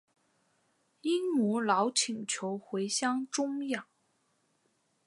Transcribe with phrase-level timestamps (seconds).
[1.01, 3.85] 因母老请求回乡终养。